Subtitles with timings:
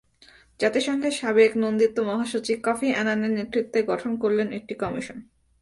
[0.59, 5.17] জাতিসংঘের সাবেক নন্দিত মহাসচিব কফি আনানের নেতৃত্বে গঠন করলেন একটি কমিশন।